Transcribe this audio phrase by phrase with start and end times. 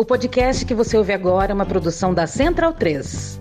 [0.00, 3.40] O podcast que você ouve agora é uma produção da Central 3.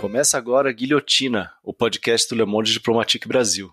[0.00, 3.70] Começa agora Guilhotina, o podcast do Le Monde Diplomatique Brasil.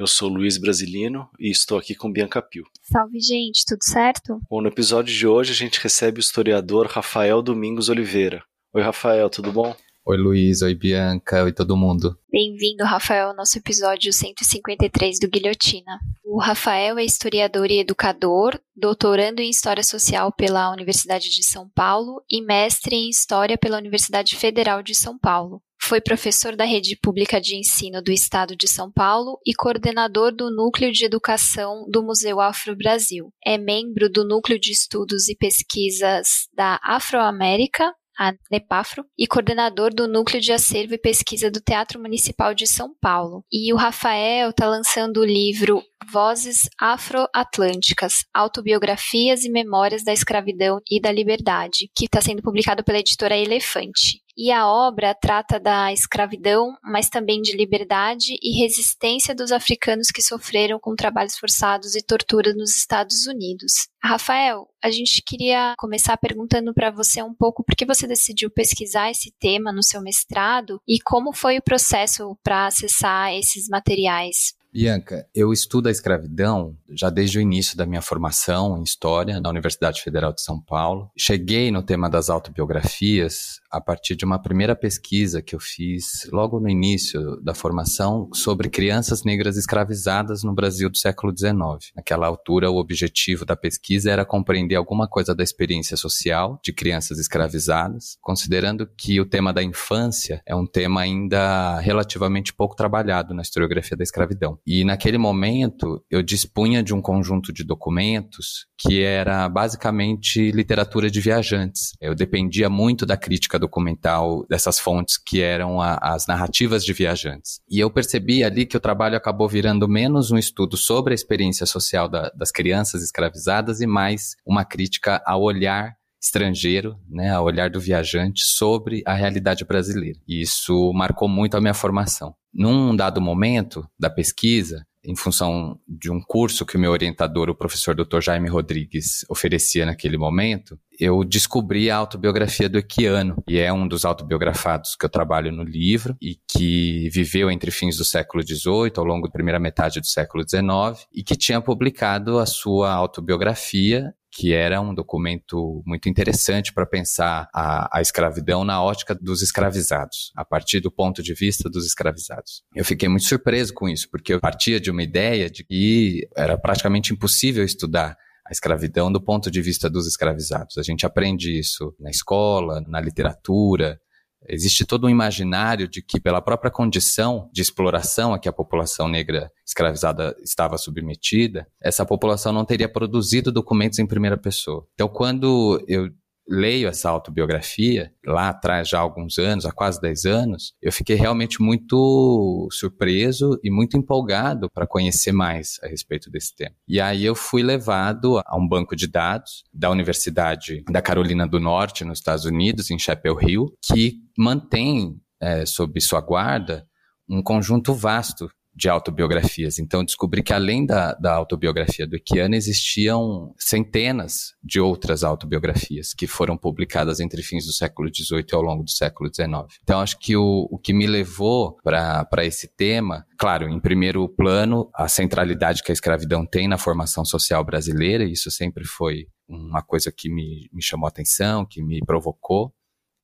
[0.00, 2.64] Eu sou Luiz Brasilino e estou aqui com Bianca Pio.
[2.84, 4.40] Salve, gente, tudo certo?
[4.48, 8.42] Bom, no episódio de hoje a gente recebe o historiador Rafael Domingos Oliveira.
[8.72, 9.76] Oi, Rafael, tudo bom?
[10.06, 10.62] Oi, Luiz.
[10.62, 11.44] Oi, Bianca.
[11.44, 12.18] Oi, todo mundo.
[12.32, 16.00] Bem-vindo, Rafael, ao nosso episódio 153 do Guilhotina.
[16.24, 22.24] O Rafael é historiador e educador, doutorando em História Social pela Universidade de São Paulo
[22.30, 25.62] e mestre em História pela Universidade Federal de São Paulo.
[25.82, 30.50] Foi professor da Rede Pública de Ensino do Estado de São Paulo e coordenador do
[30.50, 33.32] Núcleo de Educação do Museu Afro-Brasil.
[33.44, 40.06] É membro do Núcleo de Estudos e Pesquisas da Afroamérica, a NEPAFRO, e coordenador do
[40.06, 43.42] Núcleo de Acervo e Pesquisa do Teatro Municipal de São Paulo.
[43.50, 51.00] E o Rafael está lançando o livro Vozes Afro-Atlânticas, Autobiografias e Memórias da Escravidão e
[51.00, 54.20] da Liberdade, que está sendo publicado pela editora Elefante.
[54.42, 60.22] E a obra trata da escravidão, mas também de liberdade e resistência dos africanos que
[60.22, 63.90] sofreram com trabalhos forçados e tortura nos Estados Unidos.
[64.02, 69.10] Rafael, a gente queria começar perguntando para você um pouco por que você decidiu pesquisar
[69.10, 74.54] esse tema no seu mestrado e como foi o processo para acessar esses materiais.
[74.72, 79.50] Bianca, eu estudo a escravidão já desde o início da minha formação em História na
[79.50, 81.10] Universidade Federal de São Paulo.
[81.18, 86.58] Cheguei no tema das autobiografias a partir de uma primeira pesquisa que eu fiz logo
[86.58, 91.92] no início da formação sobre crianças negras escravizadas no Brasil do século XIX.
[91.94, 97.18] Naquela altura, o objetivo da pesquisa era compreender alguma coisa da experiência social de crianças
[97.18, 103.42] escravizadas, considerando que o tema da infância é um tema ainda relativamente pouco trabalhado na
[103.42, 104.58] historiografia da escravidão.
[104.66, 111.20] E naquele momento, eu dispunha de um conjunto de documentos que era basicamente literatura de
[111.20, 111.92] viajantes.
[112.00, 117.60] Eu dependia muito da crítica documental dessas fontes que eram a, as narrativas de viajantes.
[117.70, 121.66] E eu percebi ali que o trabalho acabou virando menos um estudo sobre a experiência
[121.66, 127.70] social da, das crianças escravizadas e mais uma crítica ao olhar estrangeiro, né, ao olhar
[127.70, 130.18] do viajante sobre a realidade brasileira.
[130.28, 132.34] E isso marcou muito a minha formação.
[132.52, 137.54] Num dado momento da pesquisa, em função de um curso que o meu orientador, o
[137.54, 138.20] professor Dr.
[138.20, 144.04] Jaime Rodrigues, oferecia naquele momento, eu descobri a autobiografia do Equiano, e é um dos
[144.04, 149.04] autobiografados que eu trabalho no livro e que viveu entre fins do século XVIII, ao
[149.04, 154.52] longo da primeira metade do século XIX, e que tinha publicado a sua autobiografia que
[154.52, 160.44] era um documento muito interessante para pensar a, a, escravidão na ótica dos escravizados, a
[160.44, 162.62] partir do ponto de vista dos escravizados.
[162.74, 166.56] Eu fiquei muito surpreso com isso, porque eu partia de uma ideia de que era
[166.56, 168.16] praticamente impossível estudar
[168.50, 170.76] a escravidão do ponto de vista dos escravizados.
[170.76, 174.00] A gente aprende isso na escola, na literatura,
[174.48, 179.06] Existe todo um imaginário de que, pela própria condição de exploração a que a população
[179.06, 184.86] negra escravizada estava submetida, essa população não teria produzido documentos em primeira pessoa.
[184.94, 186.08] Então, quando eu
[186.50, 191.14] leio essa autobiografia, lá atrás, já há alguns anos, há quase 10 anos, eu fiquei
[191.14, 196.74] realmente muito surpreso e muito empolgado para conhecer mais a respeito desse tema.
[196.88, 201.60] E aí eu fui levado a um banco de dados da Universidade da Carolina do
[201.60, 206.84] Norte, nos Estados Unidos, em Chapel Hill, que mantém é, sob sua guarda
[207.28, 209.78] um conjunto vasto de autobiografias.
[209.78, 216.26] Então, descobri que além da, da autobiografia do Equiano, existiam centenas de outras autobiografias que
[216.26, 219.78] foram publicadas entre fins do século XVIII e ao longo do século XIX.
[219.82, 224.88] Então, acho que o, o que me levou para esse tema, claro, em primeiro plano,
[224.94, 229.82] a centralidade que a escravidão tem na formação social brasileira, e isso sempre foi uma
[229.82, 232.72] coisa que me, me chamou a atenção, que me provocou.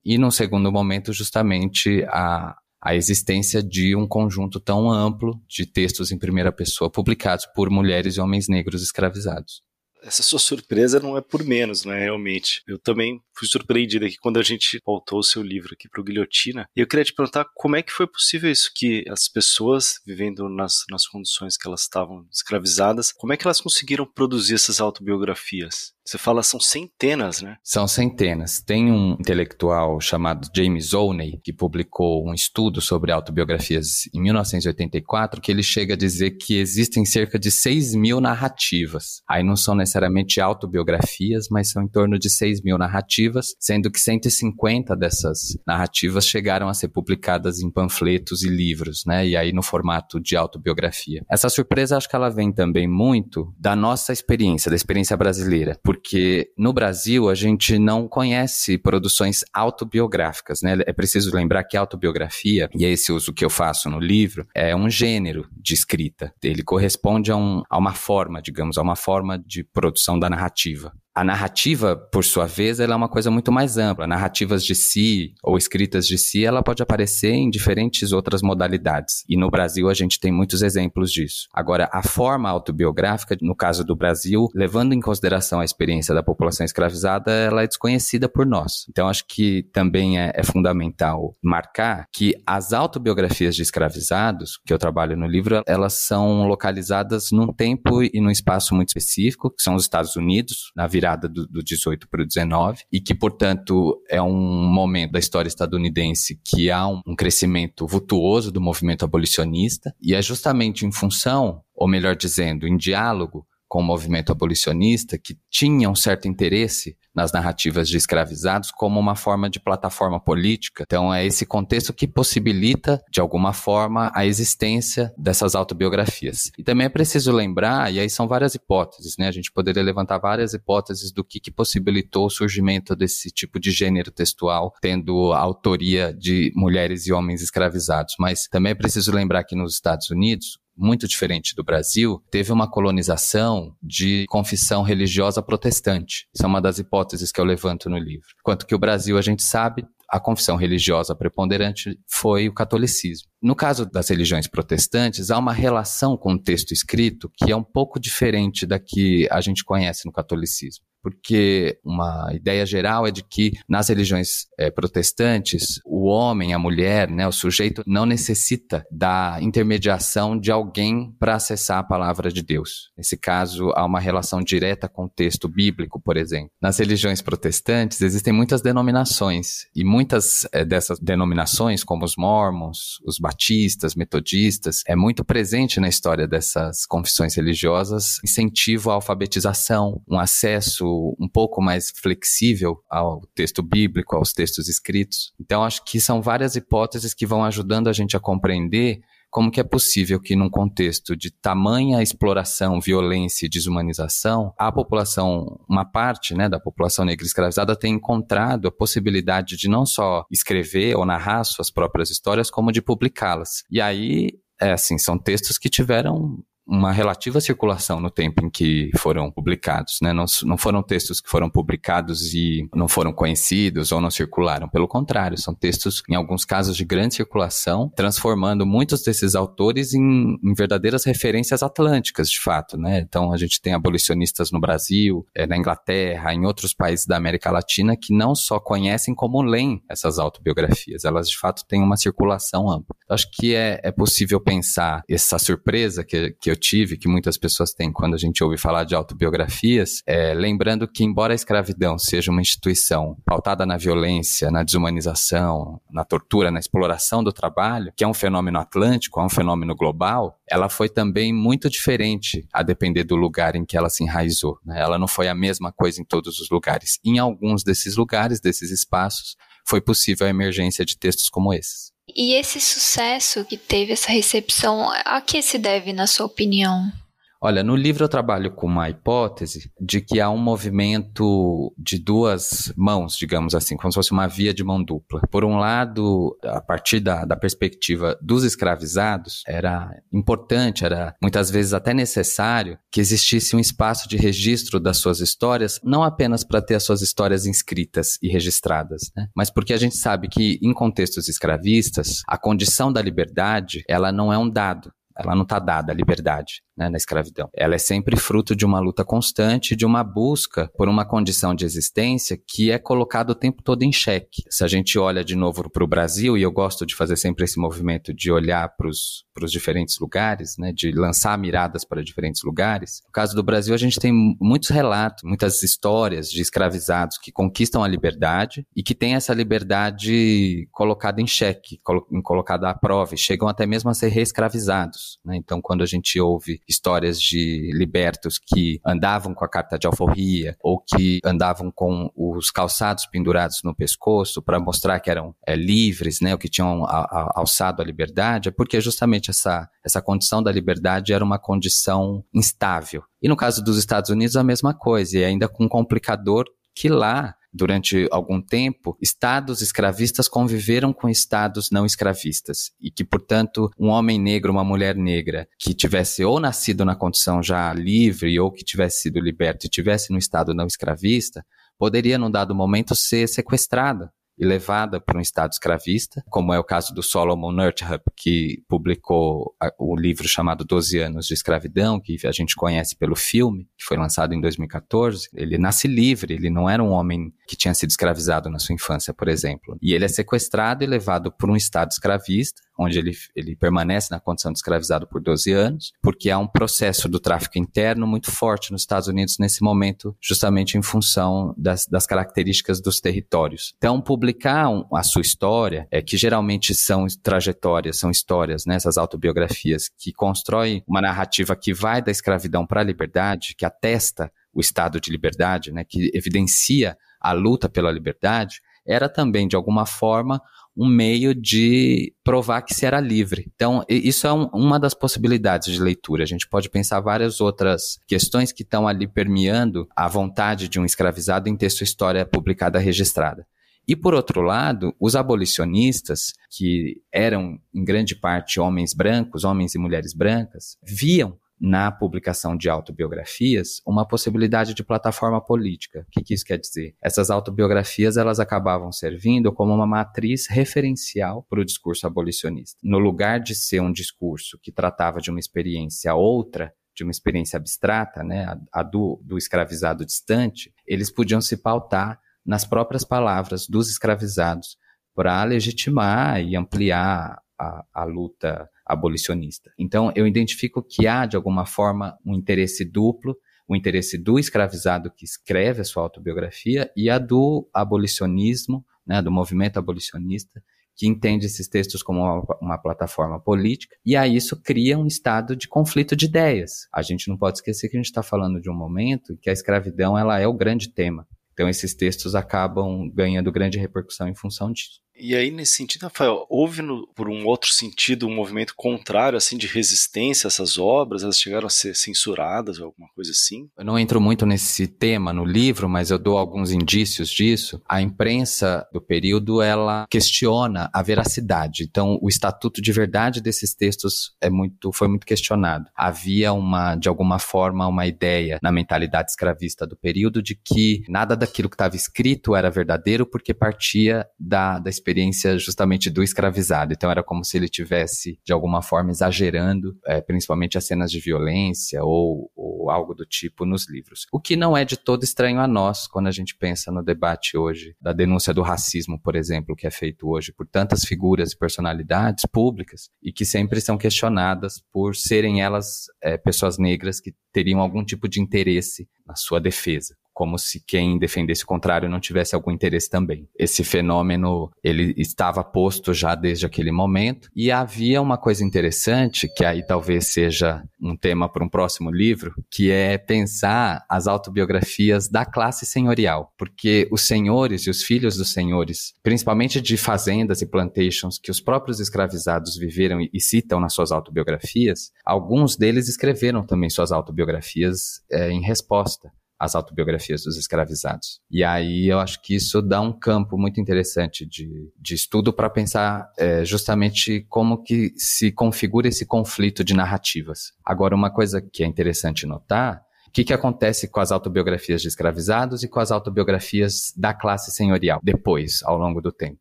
[0.03, 6.11] E, num segundo momento, justamente a, a existência de um conjunto tão amplo de textos
[6.11, 9.61] em primeira pessoa publicados por mulheres e homens negros escravizados.
[10.03, 12.61] Essa sua surpresa não é por menos, né, realmente.
[12.67, 16.03] Eu também fui surpreendido aqui quando a gente pautou o seu livro aqui para o
[16.03, 16.67] Guilhotina.
[16.75, 20.49] E eu queria te perguntar como é que foi possível isso, que as pessoas vivendo
[20.49, 25.95] nas, nas condições que elas estavam escravizadas, como é que elas conseguiram produzir essas autobiografias?
[26.07, 27.57] Você fala são centenas, né?
[27.61, 28.61] São centenas.
[28.61, 35.51] Tem um intelectual chamado James Olney que publicou um estudo sobre autobiografias em 1984 que
[35.51, 39.21] ele chega a dizer que existem cerca de 6 mil narrativas.
[39.27, 43.91] Aí não são necessariamente autobiografias, mas são em torno de 6 mil narrativas narrativas, sendo
[43.91, 49.27] que 150 dessas narrativas chegaram a ser publicadas em panfletos e livros, né?
[49.27, 51.23] E aí no formato de autobiografia.
[51.29, 56.51] Essa surpresa acho que ela vem também muito da nossa experiência, da experiência brasileira, porque
[56.57, 60.77] no Brasil a gente não conhece produções autobiográficas, né?
[60.85, 64.75] É preciso lembrar que autobiografia, e é esse uso que eu faço no livro, é
[64.75, 66.33] um gênero de escrita.
[66.41, 70.93] Ele corresponde a, um, a uma forma, digamos, a uma forma de produção da narrativa.
[71.17, 74.05] A narrativa, por sua vez, ela é uma coisa muito mais ampla.
[74.05, 79.25] Narrativas de si ou escritas de si, ela pode aparecer em diferentes outras modalidades.
[79.27, 81.47] E no Brasil a gente tem muitos exemplos disso.
[81.51, 86.63] Agora, a forma autobiográfica, no caso do Brasil, levando em consideração a experiência da população
[86.63, 88.85] escravizada, ela é desconhecida por nós.
[88.87, 94.77] Então, acho que também é, é fundamental marcar que as autobiografias de escravizados, que eu
[94.77, 99.73] trabalho no livro, elas são localizadas num tempo e num espaço muito específico, que são
[99.73, 104.01] os Estados Unidos, na virada virada do, do 18 para o 19, e que, portanto,
[104.09, 109.95] é um momento da história estadunidense que há um, um crescimento vultuoso do movimento abolicionista,
[110.01, 115.37] e é justamente em função, ou melhor dizendo, em diálogo com o movimento abolicionista, que
[115.49, 120.83] tinha um certo interesse nas narrativas de escravizados como uma forma de plataforma política.
[120.85, 126.51] Então, é esse contexto que possibilita, de alguma forma, a existência dessas autobiografias.
[126.55, 129.27] E também é preciso lembrar, e aí são várias hipóteses, né?
[129.27, 133.71] A gente poderia levantar várias hipóteses do que, que possibilitou o surgimento desse tipo de
[133.71, 138.13] gênero textual, tendo autoria de mulheres e homens escravizados.
[138.19, 142.69] Mas também é preciso lembrar que nos Estados Unidos, muito diferente do Brasil, teve uma
[142.69, 146.27] colonização de confissão religiosa protestante.
[146.33, 148.27] Isso é uma das hipóteses que eu levanto no livro.
[148.43, 153.27] Quanto que o Brasil, a gente sabe, a confissão religiosa preponderante foi o catolicismo.
[153.41, 157.63] No caso das religiões protestantes, há uma relação com o texto escrito que é um
[157.63, 163.23] pouco diferente da que a gente conhece no catolicismo porque uma ideia geral é de
[163.23, 169.37] que nas religiões é, protestantes, o homem, a mulher, né, o sujeito não necessita da
[169.41, 172.91] intermediação de alguém para acessar a palavra de Deus.
[172.97, 176.49] Nesse caso, há uma relação direta com o texto bíblico, por exemplo.
[176.61, 183.17] Nas religiões protestantes existem muitas denominações e muitas é, dessas denominações, como os mormons, os
[183.19, 190.86] batistas, metodistas, é muito presente na história dessas confissões religiosas incentivo à alfabetização, um acesso
[191.19, 195.33] um pouco mais flexível ao texto bíblico, aos textos escritos.
[195.39, 199.59] Então, acho que são várias hipóteses que vão ajudando a gente a compreender como que
[199.59, 206.33] é possível que num contexto de tamanha exploração, violência e desumanização, a população, uma parte
[206.33, 211.43] né, da população negra escravizada tenha encontrado a possibilidade de não só escrever ou narrar
[211.43, 213.63] suas próprias histórias, como de publicá-las.
[213.69, 214.29] E aí,
[214.59, 219.99] é assim, são textos que tiveram uma relativa circulação no tempo em que foram publicados,
[220.01, 220.11] né?
[220.11, 224.67] Não, não foram textos que foram publicados e não foram conhecidos ou não circularam.
[224.67, 230.37] Pelo contrário, são textos, em alguns casos, de grande circulação, transformando muitos desses autores em,
[230.43, 232.99] em verdadeiras referências atlânticas, de fato, né?
[232.99, 237.49] Então, a gente tem abolicionistas no Brasil, é, na Inglaterra, em outros países da América
[237.49, 242.69] Latina que não só conhecem como leem essas autobiografias, elas de fato têm uma circulação
[242.69, 242.95] ampla.
[243.09, 247.37] Eu acho que é, é possível pensar essa surpresa que, que eu tive, que muitas
[247.37, 251.97] pessoas têm quando a gente ouve falar de autobiografias, é, lembrando que, embora a escravidão
[251.97, 258.03] seja uma instituição pautada na violência, na desumanização, na tortura, na exploração do trabalho, que
[258.03, 263.03] é um fenômeno atlântico, é um fenômeno global, ela foi também muito diferente a depender
[263.03, 264.57] do lugar em que ela se enraizou.
[264.65, 264.79] Né?
[264.79, 266.99] Ela não foi a mesma coisa em todos os lugares.
[267.05, 269.35] Em alguns desses lugares, desses espaços,
[269.67, 271.91] foi possível a emergência de textos como esses.
[272.15, 276.91] E esse sucesso que teve essa recepção, a que se deve, na sua opinião?
[277.39, 282.73] Olha, no livro eu trabalho com uma hipótese de que há um movimento de duas
[282.75, 285.21] mãos, digamos assim, como se fosse uma via de mão dupla.
[285.29, 291.73] Por um lado, a partir da, da perspectiva dos escravizados, era importante, era muitas vezes
[291.73, 296.75] até necessário que existisse um espaço de registro das suas histórias, não apenas para ter
[296.75, 299.27] as suas histórias inscritas e registradas, né?
[299.35, 304.33] mas porque a gente sabe que em contextos escravistas, a condição da liberdade, ela não
[304.33, 307.49] é um dado, ela não está dada a liberdade né, na escravidão.
[307.53, 311.65] Ela é sempre fruto de uma luta constante, de uma busca por uma condição de
[311.65, 314.43] existência que é colocada o tempo todo em xeque.
[314.49, 317.45] Se a gente olha de novo para o Brasil, e eu gosto de fazer sempre
[317.45, 323.01] esse movimento de olhar para os diferentes lugares, né, de lançar miradas para diferentes lugares.
[323.05, 327.83] No caso do Brasil, a gente tem muitos relatos, muitas histórias de escravizados que conquistam
[327.83, 331.79] a liberdade e que têm essa liberdade colocada em xeque,
[332.23, 335.19] colocada à prova, e chegam até mesmo a ser reescravizados.
[335.25, 335.37] Né?
[335.37, 340.55] Então, quando a gente ouve histórias de libertos que andavam com a carta de alforria
[340.61, 346.19] ou que andavam com os calçados pendurados no pescoço para mostrar que eram é, livres,
[346.21, 350.43] né, ou que tinham a, a, alçado a liberdade, é porque justamente essa, essa condição
[350.43, 353.03] da liberdade era uma condição instável.
[353.21, 356.45] E no caso dos Estados Unidos, a mesma coisa, e ainda com um complicador
[356.75, 363.69] que lá durante algum tempo, estados escravistas conviveram com estados não escravistas e que, portanto,
[363.77, 368.51] um homem negro, uma mulher negra que tivesse ou nascido na condição já livre ou
[368.51, 371.45] que tivesse sido liberto e tivesse no estado não escravista,
[371.77, 376.63] poderia, num dado momento, ser sequestrada e levada para um estado escravista, como é o
[376.63, 382.31] caso do Solomon Nurtup, que publicou o livro chamado Doze Anos de Escravidão, que a
[382.31, 385.29] gente conhece pelo filme, que foi lançado em 2014.
[385.33, 389.13] Ele nasce livre, ele não era um homem que tinha sido escravizado na sua infância,
[389.13, 389.77] por exemplo.
[389.81, 394.19] E ele é sequestrado e levado para um estado escravista, onde ele, ele permanece na
[394.19, 398.71] condição de escravizado por 12 anos, porque há um processo do tráfico interno muito forte
[398.71, 403.73] nos Estados Unidos nesse momento, justamente em função das, das características dos territórios.
[403.77, 408.97] Então, publicar um, a sua história, é que geralmente são trajetórias, são histórias, né, essas
[408.97, 414.59] autobiografias, que constroem uma narrativa que vai da escravidão para a liberdade, que atesta o
[414.59, 416.97] estado de liberdade, né, que evidencia
[417.27, 420.41] a luta pela liberdade, era também, de alguma forma,
[420.75, 423.51] um meio de provar que se era livre.
[423.53, 426.23] Então, isso é um, uma das possibilidades de leitura.
[426.23, 430.85] A gente pode pensar várias outras questões que estão ali permeando a vontade de um
[430.85, 433.45] escravizado em ter sua história publicada registrada.
[433.85, 439.77] E por outro lado, os abolicionistas, que eram em grande parte homens brancos, homens e
[439.77, 446.05] mulheres brancas, viam na publicação de autobiografias uma possibilidade de plataforma política.
[446.07, 446.95] O que, que, isso quer dizer?
[447.01, 452.79] Essas autobiografias elas acabavam servindo como uma matriz referencial para o discurso abolicionista.
[452.83, 457.57] No lugar de ser um discurso que tratava de uma experiência outra, de uma experiência
[457.57, 463.67] abstrata, né, a, a do, do escravizado distante, eles podiam se pautar nas próprias palavras
[463.67, 464.77] dos escravizados
[465.13, 469.71] para legitimar e ampliar a, a luta abolicionista.
[469.77, 473.35] Então, eu identifico que há, de alguma forma, um interesse duplo,
[473.67, 479.31] o interesse do escravizado que escreve a sua autobiografia e a do abolicionismo, né, do
[479.31, 480.63] movimento abolicionista,
[480.95, 485.55] que entende esses textos como uma, uma, plataforma política, e aí isso cria um estado
[485.55, 486.87] de conflito de ideias.
[486.91, 489.53] A gente não pode esquecer que a gente está falando de um momento que a
[489.53, 491.27] escravidão ela é o grande tema.
[491.53, 494.99] Então esses textos acabam ganhando grande repercussão em função disso.
[495.19, 499.57] E aí, nesse sentido, Rafael, houve, no, por um outro sentido, um movimento contrário, assim,
[499.57, 501.23] de resistência a essas obras?
[501.23, 503.69] Elas chegaram a ser censuradas ou alguma coisa assim?
[503.77, 507.81] Eu não entro muito nesse tema no livro, mas eu dou alguns indícios disso.
[507.87, 511.83] A imprensa do período, ela questiona a veracidade.
[511.83, 515.89] Então, o estatuto de verdade desses textos é muito, foi muito questionado.
[515.95, 521.35] Havia uma, de alguma forma, uma ideia na mentalidade escravista do período de que nada
[521.35, 526.93] daquilo que estava escrito era verdadeiro porque partia da, da experiência justamente do escravizado.
[526.93, 531.19] Então era como se ele tivesse, de alguma forma, exagerando, é, principalmente as cenas de
[531.19, 534.27] violência ou, ou algo do tipo nos livros.
[534.33, 537.57] O que não é de todo estranho a nós quando a gente pensa no debate
[537.57, 541.57] hoje da denúncia do racismo, por exemplo, que é feito hoje por tantas figuras e
[541.57, 547.79] personalidades públicas e que sempre são questionadas por serem elas é, pessoas negras que teriam
[547.79, 552.53] algum tipo de interesse na sua defesa como se quem defendesse o contrário não tivesse
[552.53, 553.49] algum interesse também.
[553.57, 559.65] Esse fenômeno, ele estava posto já desde aquele momento e havia uma coisa interessante, que
[559.65, 565.43] aí talvez seja um tema para um próximo livro, que é pensar as autobiografias da
[565.43, 571.39] classe senhorial, porque os senhores e os filhos dos senhores, principalmente de fazendas e plantations
[571.39, 577.11] que os próprios escravizados viveram e citam nas suas autobiografias, alguns deles escreveram também suas
[577.11, 581.39] autobiografias é, em resposta as autobiografias dos escravizados.
[581.49, 585.69] E aí eu acho que isso dá um campo muito interessante de, de estudo para
[585.69, 590.73] pensar é, justamente como que se configura esse conflito de narrativas.
[590.85, 595.09] Agora, uma coisa que é interessante notar o que, que acontece com as autobiografias de
[595.09, 599.59] escravizados e com as autobiografias da classe senhorial depois, ao longo do tempo?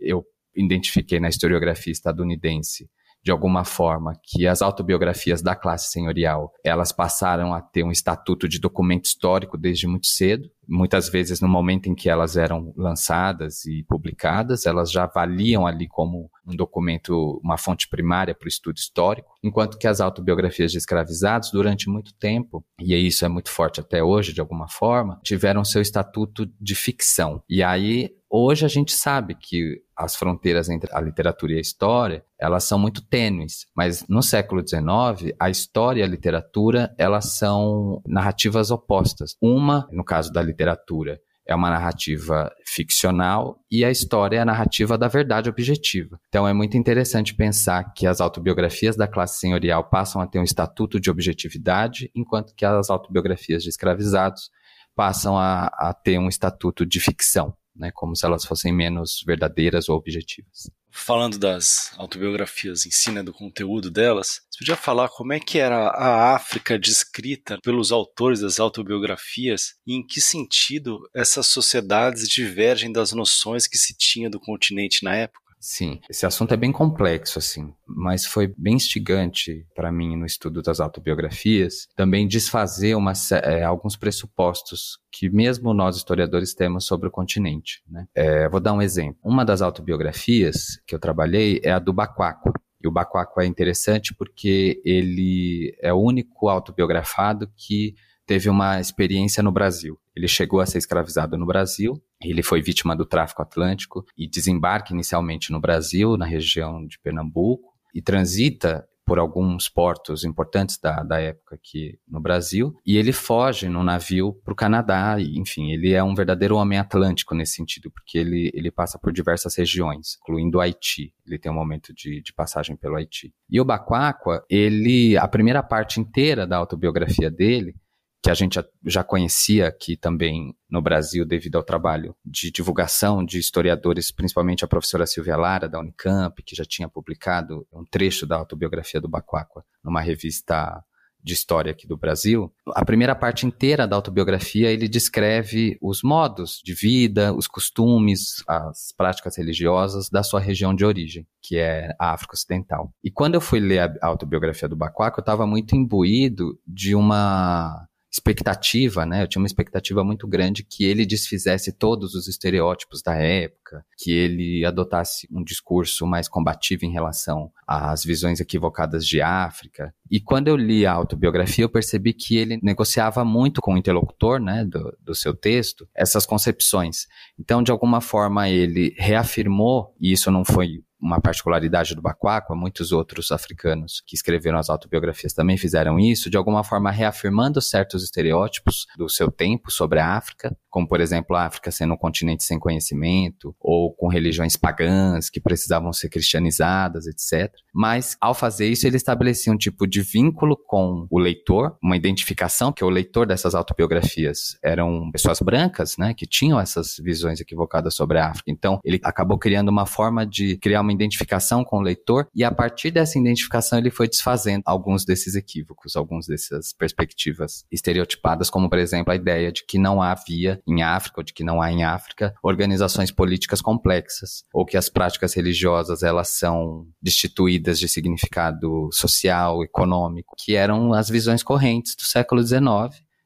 [0.00, 0.24] Eu
[0.54, 2.88] identifiquei na historiografia estadunidense
[3.22, 8.48] de alguma forma, que as autobiografias da classe senhorial, elas passaram a ter um estatuto
[8.48, 13.64] de documento histórico desde muito cedo, muitas vezes no momento em que elas eram lançadas
[13.64, 18.76] e publicadas, elas já valiam ali como um documento, uma fonte primária para o estudo
[18.76, 23.80] histórico, enquanto que as autobiografias de escravizados, durante muito tempo, e isso é muito forte
[23.80, 27.42] até hoje de alguma forma, tiveram seu estatuto de ficção.
[27.48, 32.24] E aí Hoje a gente sabe que as fronteiras entre a literatura e a história,
[32.40, 38.00] elas são muito tênues, mas no século XIX, a história e a literatura, elas são
[38.06, 39.36] narrativas opostas.
[39.38, 44.96] Uma, no caso da literatura, é uma narrativa ficcional e a história é a narrativa
[44.96, 46.18] da verdade objetiva.
[46.28, 50.44] Então é muito interessante pensar que as autobiografias da classe senhorial passam a ter um
[50.44, 54.50] estatuto de objetividade, enquanto que as autobiografias de escravizados
[54.94, 59.88] passam a, a ter um estatuto de ficção né, como se elas fossem menos verdadeiras
[59.88, 60.70] ou objetivas.
[60.90, 65.58] Falando das autobiografias em si, né, do conteúdo delas, você podia falar como é que
[65.58, 72.92] era a África descrita pelos autores das autobiografias e em que sentido essas sociedades divergem
[72.92, 75.41] das noções que se tinha do continente na época?
[75.64, 80.60] Sim, esse assunto é bem complexo, assim, mas foi bem instigante para mim no estudo
[80.60, 83.12] das autobiografias também desfazer uma,
[83.44, 87.80] é, alguns pressupostos que mesmo nós historiadores temos sobre o continente.
[87.88, 88.08] Né?
[88.12, 89.20] É, vou dar um exemplo.
[89.22, 92.52] Uma das autobiografias que eu trabalhei é a do Baquaco.
[92.82, 97.94] E o Baquaco é interessante porque ele é o único autobiografado que
[98.32, 99.98] teve uma experiência no Brasil.
[100.16, 104.94] Ele chegou a ser escravizado no Brasil, ele foi vítima do tráfico atlântico e desembarca
[104.94, 111.20] inicialmente no Brasil, na região de Pernambuco, e transita por alguns portos importantes da, da
[111.20, 115.92] época aqui no Brasil, e ele foge no navio para o Canadá, e, enfim, ele
[115.92, 120.56] é um verdadeiro homem atlântico nesse sentido, porque ele, ele passa por diversas regiões, incluindo
[120.56, 123.34] o Haiti, ele tem um momento de, de passagem pelo Haiti.
[123.50, 127.74] E o Baquaqua, ele, a primeira parte inteira da autobiografia dele,
[128.22, 133.38] que a gente já conhecia aqui também no Brasil devido ao trabalho de divulgação de
[133.38, 138.36] historiadores, principalmente a professora Silvia Lara, da Unicamp, que já tinha publicado um trecho da
[138.36, 140.84] autobiografia do Bacuacua numa revista
[141.24, 146.60] de história aqui do Brasil, a primeira parte inteira da autobiografia ele descreve os modos
[146.64, 152.12] de vida, os costumes, as práticas religiosas da sua região de origem, que é a
[152.12, 152.92] África Ocidental.
[153.04, 157.86] E quando eu fui ler a autobiografia do Bacuaco, eu estava muito imbuído de uma
[158.12, 159.22] expectativa, né?
[159.22, 164.12] Eu tinha uma expectativa muito grande que ele desfizesse todos os estereótipos da época, que
[164.12, 169.94] ele adotasse um discurso mais combativo em relação às visões equivocadas de África.
[170.10, 174.38] E quando eu li a autobiografia, eu percebi que ele negociava muito com o interlocutor,
[174.38, 177.06] né, do, do seu texto, essas concepções.
[177.38, 182.92] Então, de alguma forma, ele reafirmou, e isso não foi uma particularidade do Baquaco, muitos
[182.92, 188.86] outros africanos que escreveram as autobiografias também fizeram isso, de alguma forma reafirmando certos estereótipos
[188.96, 192.58] do seu tempo sobre a África, como por exemplo a África sendo um continente sem
[192.58, 197.52] conhecimento, ou com religiões pagãs que precisavam ser cristianizadas, etc.
[197.72, 202.72] Mas ao fazer isso, ele estabelecia um tipo de vínculo com o leitor, uma identificação,
[202.72, 208.18] que o leitor dessas autobiografias eram pessoas brancas, né, que tinham essas visões equivocadas sobre
[208.18, 208.50] a África.
[208.50, 212.50] Então, ele acabou criando uma forma de criar uma identificação com o leitor, e a
[212.50, 218.78] partir dessa identificação ele foi desfazendo alguns desses equívocos, algumas dessas perspectivas estereotipadas, como por
[218.78, 221.84] exemplo a ideia de que não havia em África, ou de que não há em
[221.84, 229.62] África, organizações políticas complexas, ou que as práticas religiosas elas são destituídas de significado social,
[229.62, 232.62] econômico, que eram as visões correntes do século XIX,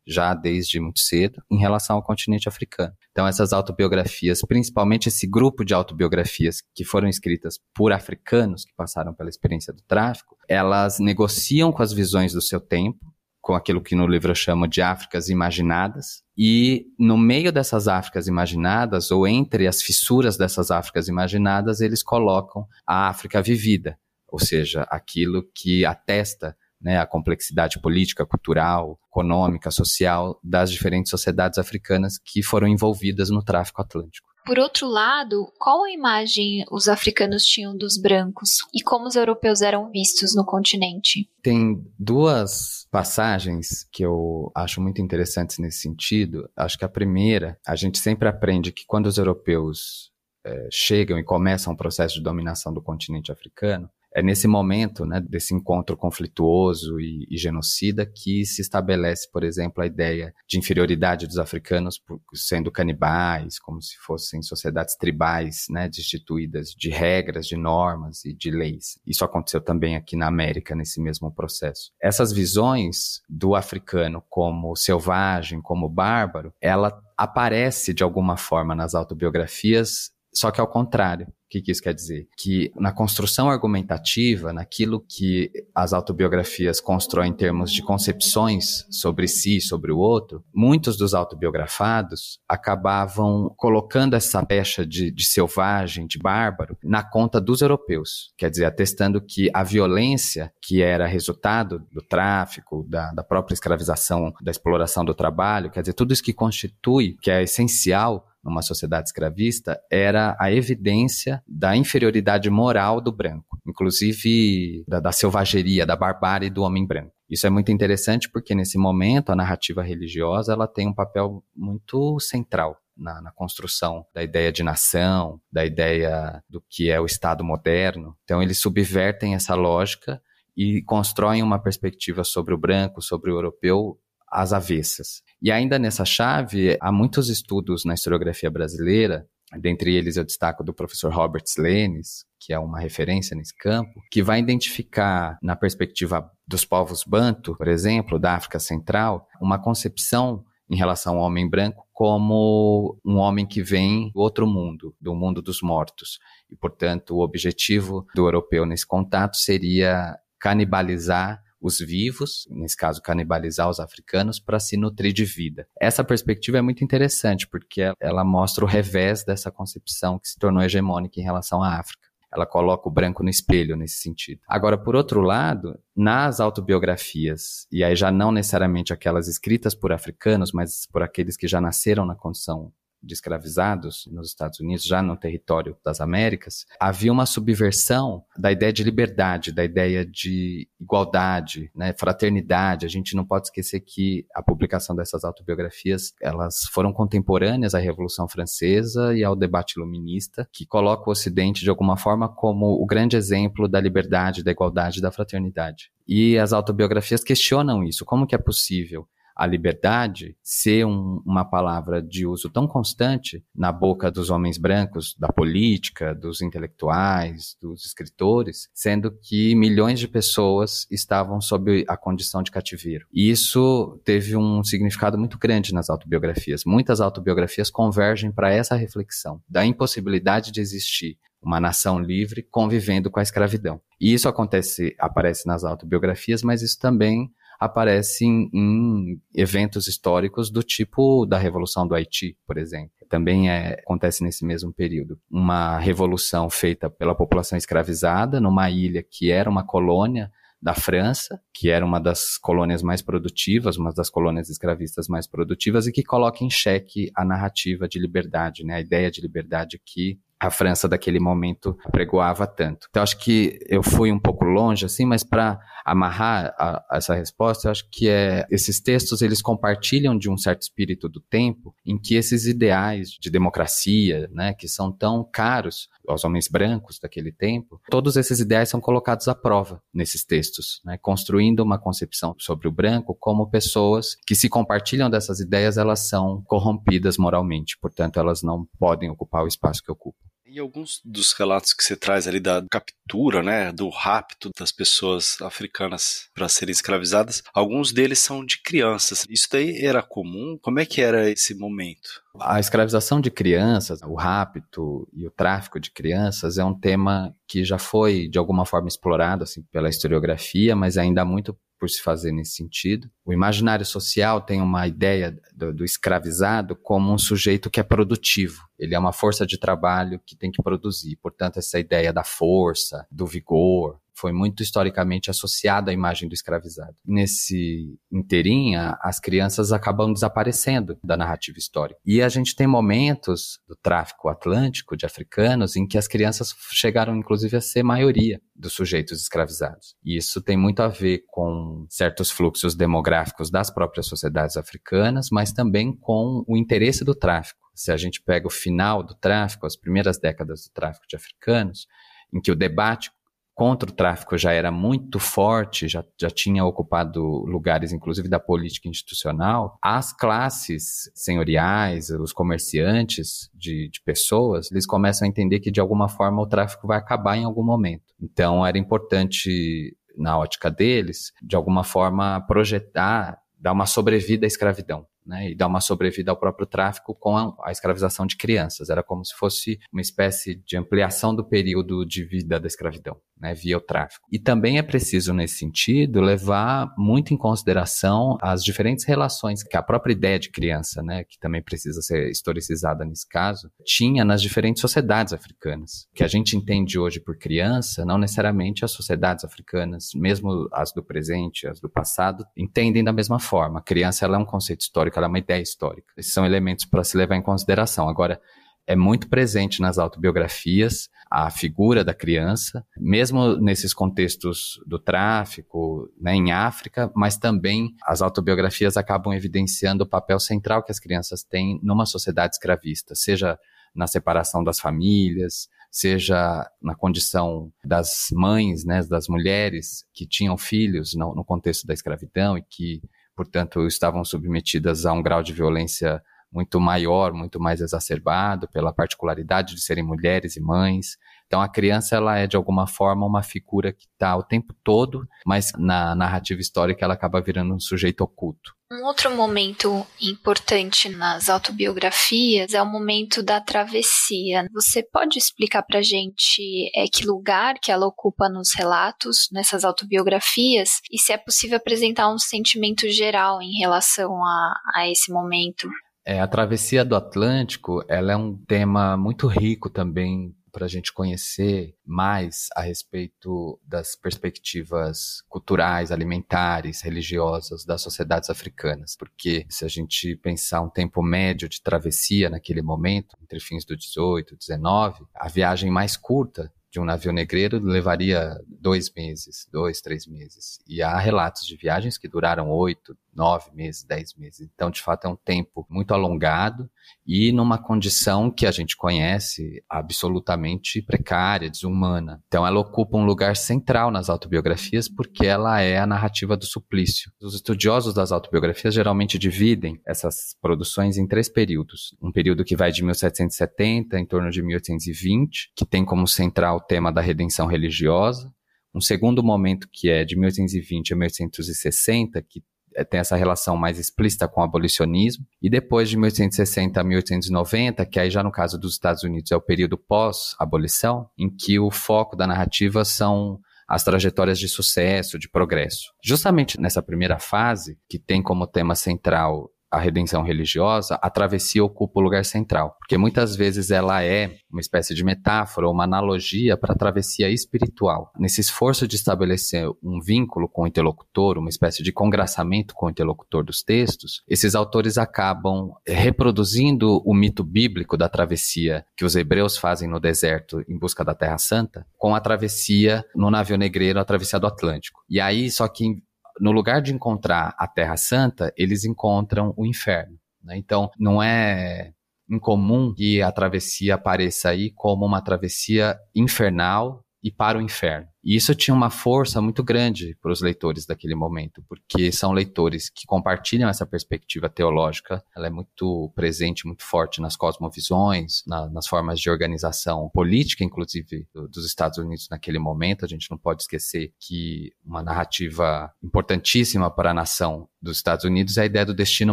[0.07, 2.93] já desde muito cedo, em relação ao continente africano.
[3.11, 9.13] Então, essas autobiografias, principalmente esse grupo de autobiografias que foram escritas por africanos que passaram
[9.13, 13.01] pela experiência do tráfico, elas negociam com as visões do seu tempo,
[13.47, 16.25] com aquilo que no livro eu chamo de Áfricas imaginadas.
[16.37, 22.67] E no meio dessas Áfricas imaginadas, ou entre as fissuras dessas Áfricas imaginadas, eles colocam
[22.85, 30.41] a África vivida, ou seja, aquilo que atesta né, a complexidade política, cultural, econômica, social
[30.43, 34.29] das diferentes sociedades africanas que foram envolvidas no tráfico atlântico.
[34.47, 39.61] Por outro lado, qual a imagem os africanos tinham dos brancos e como os europeus
[39.61, 41.29] eram vistos no continente?
[41.43, 46.49] Tem duas passagens que eu acho muito interessantes nesse sentido.
[46.57, 50.13] Acho que a primeira, a gente sempre aprende que quando os europeus
[50.45, 55.21] é, chegam e começam o processo de dominação do continente africano, é nesse momento, né,
[55.21, 61.27] desse encontro conflituoso e, e, genocida que se estabelece, por exemplo, a ideia de inferioridade
[61.27, 67.59] dos africanos por, sendo canibais, como se fossem sociedades tribais, né, destituídas de regras, de
[67.59, 68.99] normas e de leis.
[69.07, 71.93] Isso aconteceu também aqui na América nesse mesmo processo.
[72.01, 80.11] Essas visões do africano como selvagem, como bárbaro, ela aparece de alguma forma nas autobiografias,
[80.33, 81.27] só que ao contrário.
[81.47, 82.27] O que, que, isso quer dizer?
[82.37, 89.61] Que na construção argumentativa, naquilo que as autobiografias constroem em termos de concepções sobre si,
[89.61, 96.77] sobre o outro, muitos dos autobiografados acabavam colocando essa pecha de, de selvagem, de bárbaro,
[96.83, 98.33] na conta dos europeus.
[98.37, 104.33] Quer dizer, atestando que a violência que era resultado do tráfico, da, da própria escravização,
[104.43, 109.09] da exploração do trabalho, quer dizer, tudo isso que constitui, que é essencial numa sociedade
[109.09, 116.49] escravista era a evidência da inferioridade moral do branco, inclusive da, da selvageria, da barbárie
[116.49, 117.13] do homem branco.
[117.29, 122.21] Isso é muito interessante porque nesse momento a narrativa religiosa ela tem um papel muito
[122.21, 127.45] central na, na, construção da ideia de nação, da ideia do que é o Estado
[127.45, 128.17] moderno.
[128.25, 130.23] Então, eles subvertem essa lógica
[130.57, 133.99] e constroem uma perspectiva sobre o branco, sobre o europeu,
[134.31, 135.23] às avessas.
[135.41, 139.27] E ainda nessa chave, há muitos estudos na historiografia brasileira,
[139.61, 144.23] dentre eles eu destaco do professor Robert Lenes, que é uma referência nesse campo, que
[144.23, 150.77] vai identificar, na perspectiva dos povos banto, por exemplo, da África Central, uma concepção em
[150.77, 155.63] relação ao homem branco como um homem que vem do outro mundo, do mundo dos
[155.63, 156.19] mortos.
[156.51, 163.69] E, portanto, o objetivo do europeu nesse contato seria canibalizar os vivos, nesse caso canibalizar
[163.69, 165.67] os africanos, para se nutrir de vida.
[165.81, 170.63] Essa perspectiva é muito interessante porque ela mostra o revés dessa concepção que se tornou
[170.63, 172.07] hegemônica em relação à África.
[172.33, 174.41] Ela coloca o branco no espelho nesse sentido.
[174.49, 180.53] Agora, por outro lado, nas autobiografias, e aí já não necessariamente aquelas escritas por africanos,
[180.53, 185.17] mas por aqueles que já nasceram na condição de escravizados nos Estados Unidos, já no
[185.17, 191.95] território das Américas, havia uma subversão da ideia de liberdade, da ideia de igualdade, né,
[191.99, 192.87] fraternidade.
[192.87, 198.29] A gente não pode esquecer que a publicação dessas autobiografias, elas foram contemporâneas à Revolução
[198.29, 203.17] Francesa e ao debate iluminista, que coloca o Ocidente de alguma forma como o grande
[203.17, 205.91] exemplo da liberdade, da igualdade, da fraternidade.
[206.07, 208.05] E as autobiografias questionam isso.
[208.05, 213.71] Como que é possível a liberdade ser um, uma palavra de uso tão constante na
[213.71, 220.87] boca dos homens brancos, da política, dos intelectuais, dos escritores, sendo que milhões de pessoas
[220.91, 223.07] estavam sob a condição de cativeiro.
[223.13, 226.65] E isso teve um significado muito grande nas autobiografias.
[226.65, 233.21] Muitas autobiografias convergem para essa reflexão da impossibilidade de existir uma nação livre convivendo com
[233.21, 233.81] a escravidão.
[234.01, 240.63] E isso acontece, aparece nas autobiografias, mas isso também aparece em, em, eventos históricos do
[240.63, 242.91] tipo da Revolução do Haiti, por exemplo.
[243.09, 245.19] Também é, acontece nesse mesmo período.
[245.31, 251.69] Uma revolução feita pela população escravizada numa ilha que era uma colônia da França, que
[251.71, 256.43] era uma das colônias mais produtivas, uma das colônias escravistas mais produtivas, e que coloca
[256.43, 261.19] em xeque a narrativa de liberdade, né, a ideia de liberdade que a França daquele
[261.19, 262.87] momento pregoava tanto.
[262.91, 267.15] Então acho que eu fui um pouco longe assim, mas para amarrar a, a essa
[267.15, 271.97] resposta, acho que é esses textos eles compartilham de um certo espírito do tempo em
[271.99, 277.81] que esses ideais de democracia, né, que são tão caros aos homens brancos daquele tempo,
[277.89, 282.73] todos esses ideais são colocados à prova nesses textos, né, construindo uma concepção sobre o
[282.73, 288.67] branco como pessoas que se compartilham dessas ideias, elas são corrompidas moralmente, portanto elas não
[288.79, 290.26] podem ocupar o espaço que ocupam.
[290.57, 295.37] E alguns dos relatos que você traz ali da captura, né, do rapto das pessoas
[295.43, 299.27] africanas para serem escravizadas, alguns deles são de crianças.
[299.29, 300.59] Isso daí era comum?
[300.63, 302.23] Como é que era esse momento?
[302.41, 307.63] A escravização de crianças, o rapto e o tráfico de crianças é um tema que
[307.63, 312.33] já foi de alguma forma explorado assim pela historiografia, mas ainda muito por se fazer
[312.33, 313.11] nesse sentido.
[313.25, 318.63] O imaginário social tem uma ideia do, do, escravizado como um sujeito que é produtivo.
[318.79, 321.17] Ele é uma força de trabalho que tem que produzir.
[321.23, 326.95] Portanto, essa ideia da força, do vigor, foi muito historicamente associado à imagem do escravizado.
[327.05, 332.01] Nesse interim, as crianças acabam desaparecendo da narrativa histórica.
[332.05, 337.15] E a gente tem momentos do tráfico atlântico de africanos em que as crianças chegaram,
[337.17, 339.95] inclusive, a ser maioria dos sujeitos escravizados.
[340.03, 345.53] E isso tem muito a ver com certos fluxos demográficos das próprias sociedades africanas, mas
[345.53, 347.61] também com o interesse do tráfico.
[347.75, 351.87] Se a gente pega o final do tráfico, as primeiras décadas do tráfico de africanos,
[352.33, 353.11] em que o debate
[353.57, 358.87] contra o tráfico já era muito forte, já, já tinha ocupado lugares, inclusive, da política
[358.87, 365.81] institucional, as classes senhoriais, os comerciantes de, de pessoas, eles começam a entender que, de
[365.81, 368.05] alguma forma, o tráfico vai acabar em algum momento.
[368.21, 375.07] Então, era importante, na ótica deles, de alguma forma, projetar, dar uma sobrevida à escravidão.
[375.27, 378.91] né, e dar uma sobrevida ao próprio tráfico com a, a, escravização de crianças.
[378.91, 383.55] Era como se fosse uma espécie de ampliação do período de vida da escravidão, né,
[383.55, 384.27] via o tráfico.
[384.33, 389.83] E também é preciso, nesse sentido, levar muito em consideração as diferentes relações que a
[389.83, 394.81] própria ideia de criança, né, que também precisa ser historicizada nesse caso, tinha nas diferentes
[394.81, 396.09] sociedades africanas.
[396.13, 400.93] O que a gente entende hoje por criança, não necessariamente as sociedades africanas, mesmo as
[400.93, 403.81] do presente, as do passado, entendem da mesma forma.
[403.81, 406.13] A criança ela é um conceito histórico, ela é uma ideia histórica.
[406.17, 408.09] Esses são elementos para se levar em consideração.
[408.09, 408.41] Agora,
[408.87, 416.35] é muito presente nas autobiografias a figura da criança, mesmo nesses contextos do tráfico, né,
[416.35, 421.81] em África, mas também as autobiografias acabam evidenciando o papel central que as crianças têm
[421.83, 423.59] numa sociedade escravista, seja
[423.93, 431.15] na separação das famílias, seja na condição das mães, né, das mulheres que tinham filhos
[431.15, 433.03] no, no contexto da escravidão e que,
[433.35, 439.75] portanto, estavam submetidas a um grau de violência muito maior, muito mais exacerbado pela particularidade
[439.75, 441.17] de serem mulheres e mães.
[441.47, 445.27] Então a criança ela é de alguma forma uma figura que está o tempo todo,
[445.45, 448.75] mas na narrativa histórica ela acaba virando um sujeito oculto.
[448.91, 454.65] Um outro momento importante nas autobiografias é o momento da travessia.
[454.73, 461.01] Você pode explicar para gente é, que lugar que ela ocupa nos relatos, nessas autobiografias,
[461.11, 465.89] e se é possível apresentar um sentimento geral em relação a, a esse momento?
[466.29, 471.13] É, a travessia do Atlântico, ela é um tema muito rico também para a gente
[471.13, 479.15] conhecer mais a respeito das perspectivas culturais, alimentares, religiosas das sociedades africanas.
[479.17, 483.97] Porque se a gente pensar um tempo médio de travessia naquele momento, entre fins do
[483.97, 490.01] 18 e 19, a viagem mais curta de um navio negreiro levaria dois meses, dois,
[490.01, 490.79] três meses.
[490.89, 494.69] E há relatos de viagens que duraram oito, nove meses, dez meses.
[494.75, 496.91] Então, de fato, é um tempo muito alongado
[497.25, 502.43] e numa condição que a gente conhece absolutamente precária, desumana.
[502.49, 507.31] Então, ela ocupa um lugar central nas autobiografias porque ela é a narrativa do suplício.
[507.41, 512.17] Os estudiosos das autobiografias geralmente dividem essas produções em três períodos.
[512.23, 516.81] Um período que vai de 1770 em torno de 1820, que tem como central o
[516.81, 518.51] tema da redenção religiosa.
[518.95, 522.65] Um segundo momento que é de 1820 a 1860, que
[523.05, 528.19] tem essa relação mais explícita com o abolicionismo, e depois de 1860 a 1890, que
[528.19, 532.37] aí já no caso dos Estados Unidos é o período pós-abolição, em que o foco
[532.37, 536.13] da narrativa são as trajetórias de sucesso, de progresso.
[536.23, 542.21] Justamente nessa primeira fase, que tem como tema central a redenção religiosa, a travessia ocupa
[542.21, 546.93] o lugar central, porque muitas vezes ela é uma espécie de metáfora, uma analogia para
[546.93, 548.31] a travessia espiritual.
[548.39, 553.11] Nesse esforço de estabelecer um vínculo com o interlocutor, uma espécie de congraçamento com o
[553.11, 559.77] interlocutor dos textos, esses autores acabam reproduzindo o mito bíblico da travessia que os hebreus
[559.77, 564.25] fazem no deserto em busca da Terra Santa, com a travessia no navio negreiro, a
[564.25, 565.21] travessia do Atlântico.
[565.29, 566.23] E aí, só que
[566.61, 570.39] no lugar de encontrar a Terra Santa, eles encontram o inferno.
[570.63, 570.77] Né?
[570.77, 572.13] Então, não é
[572.49, 578.29] incomum que a travessia apareça aí como uma travessia infernal e para o inferno.
[578.47, 583.11] E isso tinha uma força muito grande para os leitores daquele momento, porque são leitores
[583.11, 589.09] que compartilham essa perspectiva teológica, ela é muito presente, muito forte nas cosmovisões, na, nas
[589.09, 593.25] formas de organização política, inclusive, do, dos Estados Unidos naquele momento.
[593.25, 598.79] A gente não pode esquecer que uma narrativa importantíssima para a nação dos Estados Unidos
[598.79, 599.53] é a ideia do destino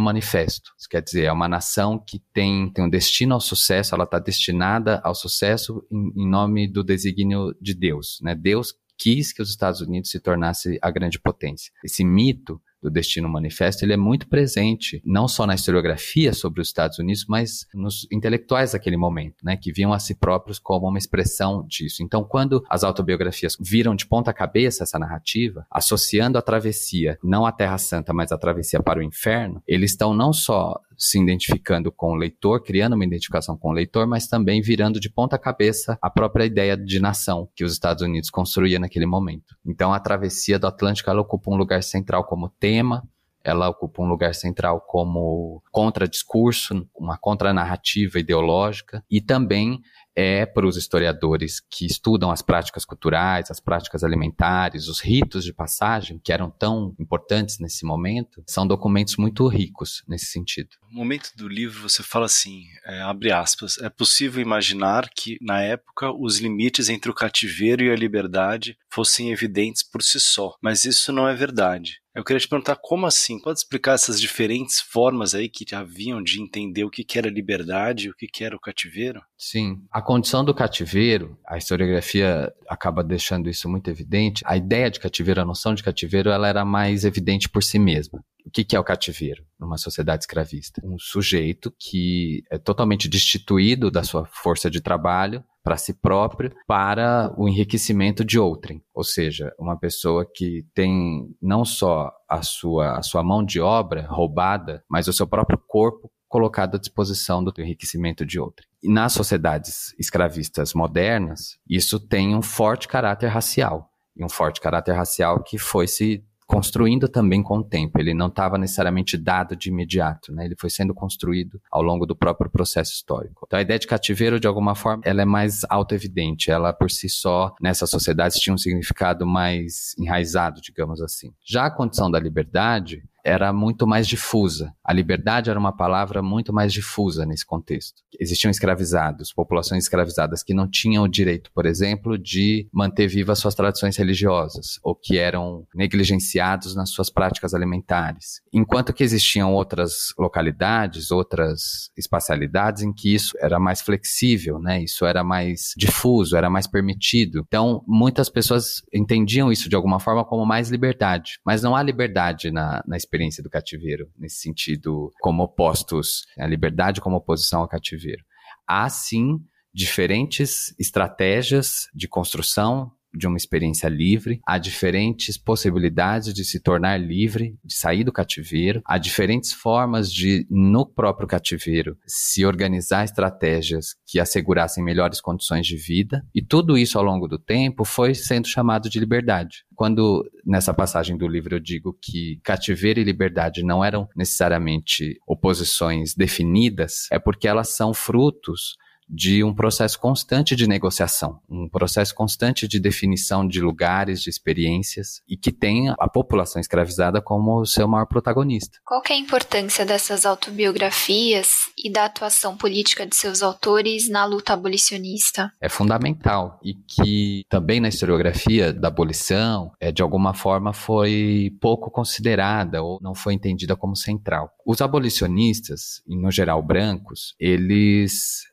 [0.00, 0.70] manifesto.
[0.78, 4.20] Isso quer dizer, é uma nação que tem, tem um destino ao sucesso, ela está
[4.20, 8.20] destinada ao sucesso em, em nome do desígnio de Deus.
[8.22, 8.36] Né?
[8.36, 11.72] Deus quis que os Estados Unidos se tornasse a grande potência.
[11.84, 16.68] Esse mito do Destino Manifesto, ele é muito presente, não só na historiografia sobre os
[16.68, 20.98] Estados Unidos, mas nos intelectuais daquele momento, né, que viam a si próprios como uma
[20.98, 22.02] expressão disso.
[22.02, 27.52] Então, quando as autobiografias viram de ponta cabeça essa narrativa, associando a travessia, não à
[27.52, 32.12] Terra Santa, mas a travessia para o inferno, eles estão não só se identificando com
[32.12, 36.10] o leitor, criando uma identificação com o leitor, mas também virando de ponta cabeça a
[36.10, 39.56] própria ideia de nação que os Estados Unidos construía naquele momento.
[39.66, 43.02] Então, a travessia do Atlântico ela ocupa um lugar central como tema,
[43.44, 49.80] ela ocupa um lugar central como contradiscurso, uma contranarrativa ideológica e também
[50.16, 55.52] é para os historiadores que estudam as práticas culturais, as práticas alimentares, os ritos de
[55.52, 60.70] passagem, que eram tão importantes nesse momento, são documentos muito ricos nesse sentido.
[60.90, 65.60] No momento do livro você fala assim, é, abre aspas, é possível imaginar que, na
[65.60, 70.84] época, os limites entre o cativeiro e a liberdade fossem evidentes por si só, mas
[70.84, 72.00] isso não é verdade.
[72.14, 73.40] Eu queria te perguntar como assim?
[73.40, 78.10] Pode explicar essas diferentes formas aí que haviam de entender o que era liberdade e
[78.10, 79.20] o que era o cativeiro?
[79.36, 79.82] Sim.
[79.90, 84.44] A condição do cativeiro, a historiografia acaba deixando isso muito evidente.
[84.46, 88.24] A ideia de cativeiro, a noção de cativeiro, ela era mais evidente por si mesma.
[88.46, 90.80] O que é o cativeiro numa sociedade escravista?
[90.84, 97.34] Um sujeito que é totalmente destituído da sua força de trabalho para si próprio para
[97.38, 98.84] o enriquecimento de outrem.
[98.94, 104.06] Ou seja, uma pessoa que tem não só a sua, a sua mão de obra
[104.06, 108.68] roubada, mas o seu próprio corpo colocado à disposição do enriquecimento de outrem.
[108.82, 113.88] E nas sociedades escravistas modernas, isso tem um forte caráter racial.
[114.16, 117.98] E um forte caráter racial que foi se construindo também com o tempo.
[117.98, 120.44] Ele não estava necessariamente dado de imediato, né?
[120.44, 123.44] Ele foi sendo construído ao longo do próprio processo histórico.
[123.46, 126.50] Então a ideia de cativeiro, de alguma forma, ela é mais auto-evidente.
[126.50, 131.32] Ela por si só, nessas sociedades, tinha um significado mais enraizado, digamos assim.
[131.44, 134.74] Já a condição da liberdade, era muito mais difusa.
[134.84, 138.02] A liberdade era uma palavra muito mais difusa nesse contexto.
[138.20, 143.54] Existiam escravizados, populações escravizadas que não tinham o direito, por exemplo, de manter vivas suas
[143.54, 148.42] tradições religiosas, ou que eram negligenciados nas suas práticas alimentares.
[148.52, 154.82] Enquanto que existiam outras localidades, outras espacialidades em que isso era mais flexível, né?
[154.82, 157.42] Isso era mais difuso, era mais permitido.
[157.46, 162.50] Então, muitas pessoas entendiam isso de alguma forma como mais liberdade, mas não há liberdade
[162.50, 167.68] na, na experiência experiência do cativeiro, nesse sentido, como opostos, a liberdade como oposição ao
[167.68, 168.24] cativeiro.
[168.66, 169.38] Há sim
[169.72, 177.56] diferentes estratégias de construção de uma experiência livre, há diferentes possibilidades de se tornar livre,
[177.64, 184.18] de sair do cativeiro, há diferentes formas de, no próprio cativeiro, se organizar estratégias que
[184.18, 188.88] assegurassem melhores condições de vida, e tudo isso ao longo do tempo foi sendo chamado
[188.88, 189.64] de liberdade.
[189.74, 196.14] Quando nessa passagem do livro eu digo que cativeiro e liberdade não eram necessariamente oposições
[196.14, 198.76] definidas, é porque elas são frutos
[199.08, 205.22] de um processo constante de negociação, um processo constante de definição de lugares, de experiências,
[205.28, 208.78] e que tem a população escravizada como o seu maior protagonista.
[208.84, 214.52] Qual é a importância dessas autobiografias e da atuação política de seus autores na luta
[214.52, 215.52] abolicionista?
[215.60, 221.90] É fundamental e que também na historiografia da abolição, é, de alguma forma, foi pouco
[221.90, 224.50] considerada ou não foi entendida como central.
[224.66, 228.44] Os abolicionistas, no geral brancos, eles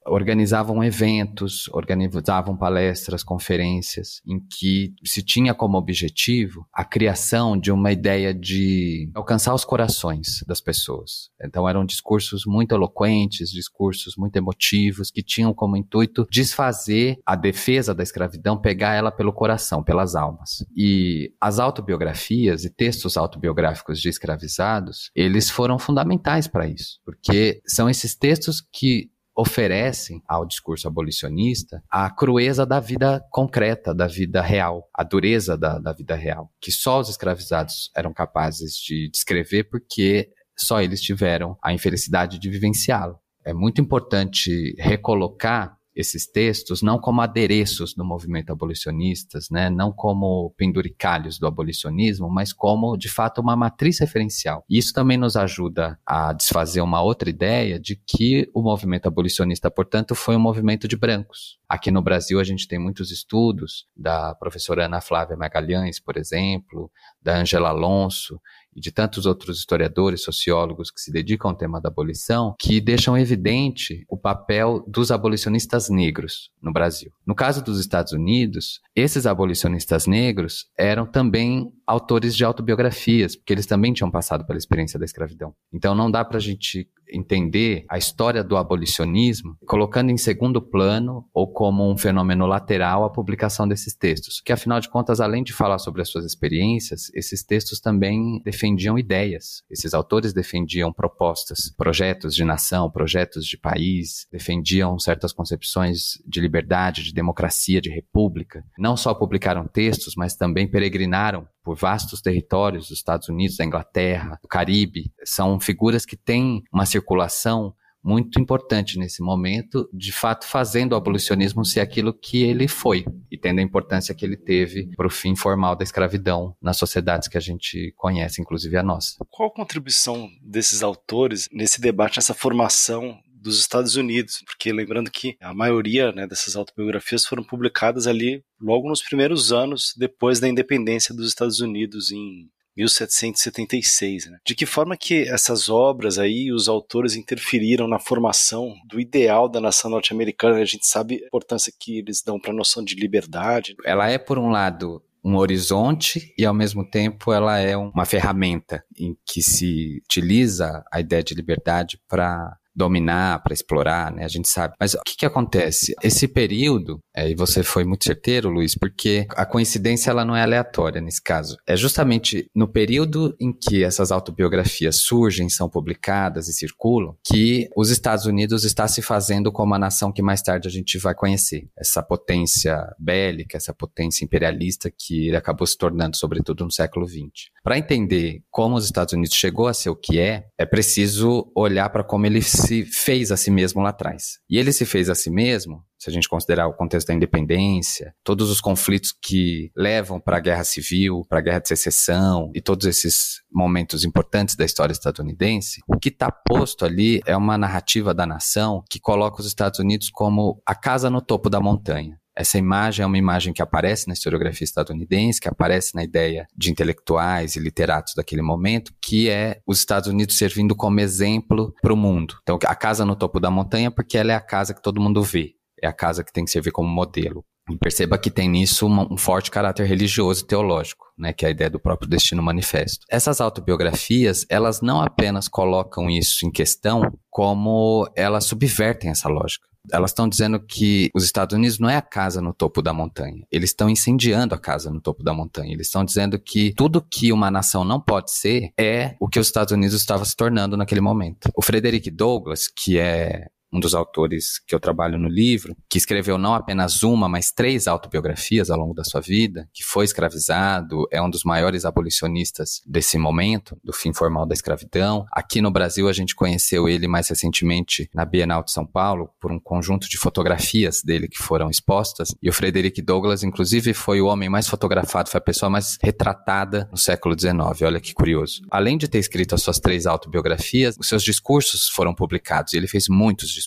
[0.41, 7.91] organizavam eventos, organizavam palestras, conferências, em que se tinha como objetivo a criação de uma
[7.91, 11.29] ideia de alcançar os corações das pessoas.
[11.43, 17.93] Então eram discursos muito eloquentes, discursos muito emotivos, que tinham como intuito desfazer a defesa
[17.93, 20.65] da escravidão, pegar ela pelo coração, pelas almas.
[20.75, 27.89] E as autobiografias e textos autobiográficos de escravizados, eles foram fundamentais para isso, porque são
[27.89, 34.87] esses textos que oferecem ao discurso abolicionista a crueza da vida concreta, da vida real,
[34.93, 40.29] a dureza da, da vida real, que só os escravizados eram capazes de descrever porque
[40.57, 43.17] só eles tiveram a infelicidade de vivenciá-lo.
[43.43, 50.53] É muito importante recolocar esses textos não como adereços do movimento abolicionistas, né, não como
[50.57, 54.63] penduricalhos do abolicionismo, mas como de fato uma matriz referencial.
[54.69, 60.15] Isso também nos ajuda a desfazer uma outra ideia de que o movimento abolicionista, portanto,
[60.15, 61.59] foi um movimento de brancos.
[61.67, 66.91] Aqui no Brasil a gente tem muitos estudos da professora Ana Flávia Magalhães, por exemplo,
[67.21, 68.39] da Angela Alonso,
[68.75, 73.17] e de tantos outros historiadores, sociólogos que se dedicam ao tema da abolição, que deixam
[73.17, 77.11] evidente o papel dos abolicionistas negros no Brasil.
[77.25, 83.65] No caso dos Estados Unidos, esses abolicionistas negros eram também autores de autobiografias, porque eles
[83.65, 85.53] também tinham passado pela experiência da escravidão.
[85.73, 91.25] Então não dá para a gente entender a história do abolicionismo colocando em segundo plano
[91.33, 95.51] ou como um fenômeno lateral a publicação desses textos, que afinal de contas, além de
[95.51, 99.63] falar sobre as suas experiências, esses textos também defendiam ideias.
[99.69, 107.03] Esses autores defendiam propostas, projetos de nação, projetos de país, defendiam certas concepções de liberdade,
[107.03, 108.63] de democracia, de república.
[108.77, 114.37] Não só publicaram textos, mas também peregrinaram por vastos territórios dos Estados Unidos, da Inglaterra,
[114.41, 115.11] do Caribe.
[115.25, 121.63] São figuras que têm uma circulação muito importante nesse momento, de fato fazendo o abolicionismo
[121.63, 125.35] ser aquilo que ele foi e tendo a importância que ele teve para o fim
[125.35, 129.17] formal da escravidão nas sociedades que a gente conhece, inclusive a nossa.
[129.29, 135.35] Qual a contribuição desses autores nesse debate, nessa formação dos Estados Unidos, porque lembrando que
[135.41, 141.13] a maioria né, dessas autobiografias foram publicadas ali logo nos primeiros anos depois da independência
[141.15, 144.29] dos Estados Unidos em 1776.
[144.29, 144.37] Né?
[144.45, 149.59] De que forma que essas obras aí, os autores interferiram na formação do ideal da
[149.59, 150.57] nação norte-americana?
[150.57, 153.75] A gente sabe a importância que eles dão para a noção de liberdade.
[153.83, 158.83] Ela é, por um lado, um horizonte e ao mesmo tempo ela é uma ferramenta
[158.97, 164.23] em que se utiliza a ideia de liberdade para dominar, para explorar, né?
[164.23, 164.73] A gente sabe.
[164.79, 165.93] Mas o que, que acontece?
[166.03, 170.41] Esse período, é, e você foi muito certeiro, Luiz, porque a coincidência ela não é
[170.41, 171.57] aleatória nesse caso.
[171.67, 177.89] É justamente no período em que essas autobiografias surgem, são publicadas e circulam, que os
[177.89, 181.67] Estados Unidos está se fazendo como a nação que mais tarde a gente vai conhecer.
[181.77, 187.49] Essa potência bélica, essa potência imperialista que ele acabou se tornando, sobretudo no século XX.
[187.63, 191.89] Para entender como os Estados Unidos chegou a ser o que é, é preciso olhar
[191.89, 194.39] para como ele se fez a si mesmo lá atrás.
[194.49, 198.13] E ele se fez a si mesmo, se a gente considerar o contexto da independência,
[198.23, 202.61] todos os conflitos que levam para a guerra civil, para a guerra de secessão e
[202.61, 208.13] todos esses momentos importantes da história estadunidense, o que está posto ali é uma narrativa
[208.13, 212.19] da nação que coloca os Estados Unidos como a casa no topo da montanha.
[212.41, 216.71] Essa imagem é uma imagem que aparece na historiografia estadunidense, que aparece na ideia de
[216.71, 221.95] intelectuais e literatos daquele momento, que é os Estados Unidos servindo como exemplo para o
[221.95, 222.39] mundo.
[222.41, 225.21] Então, a casa no topo da montanha, porque ela é a casa que todo mundo
[225.21, 227.45] vê, é a casa que tem que servir como modelo.
[227.69, 231.51] E perceba que tem nisso um, forte caráter religioso e teológico, né, que é a
[231.51, 233.05] ideia do próprio destino manifesto.
[233.07, 240.11] Essas autobiografias, elas não apenas colocam isso em questão, como elas subvertem essa lógica elas
[240.11, 243.45] estão dizendo que os Estados Unidos não é a casa no topo da montanha.
[243.51, 245.73] Eles estão incendiando a casa no topo da montanha.
[245.73, 249.47] Eles estão dizendo que tudo que uma nação não pode ser é o que os
[249.47, 251.49] Estados Unidos estava se tornando naquele momento.
[251.55, 256.37] O Frederick Douglass, que é um dos autores que eu trabalho no livro, que escreveu
[256.37, 261.21] não apenas uma, mas três autobiografias ao longo da sua vida, que foi escravizado, é
[261.21, 265.25] um dos maiores abolicionistas desse momento, do fim formal da escravidão.
[265.31, 269.51] Aqui no Brasil, a gente conheceu ele mais recentemente na Bienal de São Paulo, por
[269.51, 272.35] um conjunto de fotografias dele que foram expostas.
[272.41, 276.89] E o Frederick Douglass, inclusive, foi o homem mais fotografado, foi a pessoa mais retratada
[276.91, 277.81] no século XIX.
[277.83, 278.61] Olha que curioso.
[278.69, 282.87] Além de ter escrito as suas três autobiografias, os seus discursos foram publicados e ele
[282.87, 283.60] fez muitos discursos.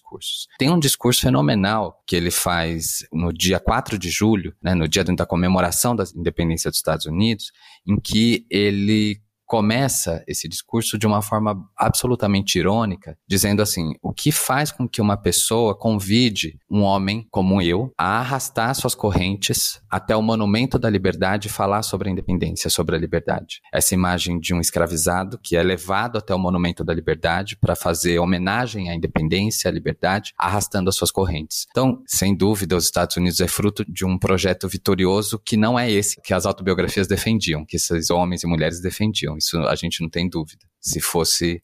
[0.59, 5.05] Tem um discurso fenomenal que ele faz no dia 4 de julho, né, no dia
[5.05, 7.53] da comemoração da independência dos Estados Unidos,
[7.86, 9.20] em que ele
[9.55, 15.01] começa esse discurso de uma forma absolutamente irônica, dizendo assim: o que faz com que
[15.01, 20.91] uma pessoa convide um homem como eu a arrastar suas correntes até o monumento da
[20.91, 23.61] liberdade e falar sobre a independência, sobre a liberdade?
[23.73, 28.19] Essa imagem de um escravizado que é levado até o monumento da liberdade para fazer
[28.19, 31.65] homenagem à independência, à liberdade, arrastando as suas correntes.
[31.71, 35.89] Então, sem dúvida, os Estados Unidos é fruto de um projeto vitorioso que não é
[35.89, 40.09] esse que as autobiografias defendiam, que esses homens e mulheres defendiam isso a gente não
[40.09, 40.64] tem dúvida.
[40.80, 41.62] Se fosse,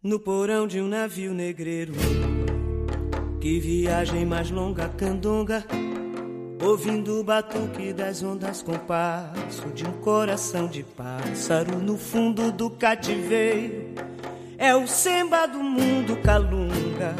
[0.00, 1.92] no porão de um navio negreiro.
[3.40, 5.64] Que viagem mais longa candonga,
[6.62, 12.70] ouvindo o batuque das ondas com passo de um coração de pássaro no fundo do
[12.70, 13.96] cativeiro.
[14.56, 17.16] É o samba do mundo calunga,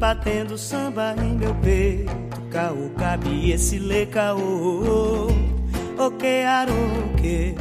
[0.00, 2.10] batendo samba em meu peito.
[2.50, 5.45] Caô, cabe esse lê caô
[5.98, 7.54] o que aroque.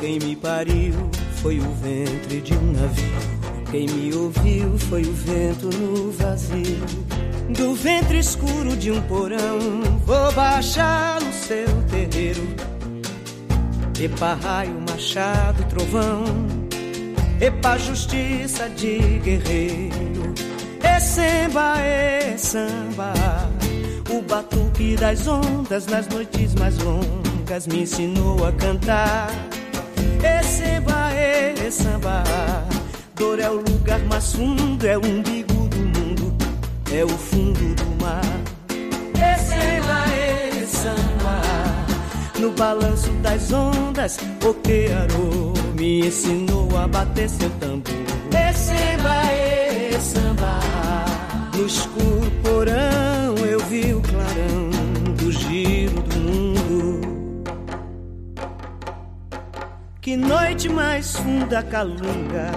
[0.00, 0.94] Quem me pariu
[1.42, 3.40] foi o ventre de um navio.
[3.70, 7.10] Quem me ouviu foi o vento no vazio.
[7.56, 9.58] Do ventre escuro de um porão,
[10.04, 12.46] vou baixar no seu terreiro.
[14.00, 16.24] Epa, raio, machado, trovão.
[17.40, 20.34] Epa, justiça de guerreiro.
[20.82, 23.59] E samba, e samba
[24.10, 29.30] o batuque das ondas nas noites mais longas me ensinou a cantar.
[30.22, 32.24] E samba, e samba,
[33.14, 36.34] dor é o lugar mais fundo, é o umbigo do mundo,
[36.92, 38.22] é o fundo do mar.
[39.14, 41.40] E samba, e samba,
[42.38, 47.94] no balanço das ondas, o que arou me ensinou a bater seu tambor.
[48.30, 49.22] E samba,
[50.00, 50.60] samba,
[51.54, 53.09] no escuro porão
[53.60, 54.70] eu vi o clarão
[55.16, 57.00] do giro do mundo.
[60.00, 62.52] Que noite mais funda calunga